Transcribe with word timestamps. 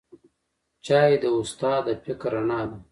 چای 0.85 1.11
د 1.23 1.25
استاد 1.39 1.81
د 1.87 1.89
فکر 2.05 2.29
رڼا 2.35 2.61
ده 2.69 2.77